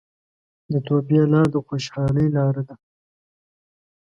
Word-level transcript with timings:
د 0.71 0.73
توبې 0.87 1.19
لار 1.31 1.47
د 1.53 1.57
خوشحالۍ 1.67 2.27
لاره 2.35 2.63
ده. 2.67 2.75